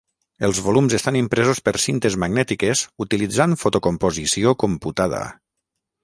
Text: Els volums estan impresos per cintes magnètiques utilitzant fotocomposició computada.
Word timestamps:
Els 0.45 0.59
volums 0.67 0.93
estan 0.99 1.17
impresos 1.17 1.59
per 1.67 1.73
cintes 1.83 2.17
magnètiques 2.23 2.81
utilitzant 3.05 3.53
fotocomposició 3.65 4.55
computada. 4.65 5.21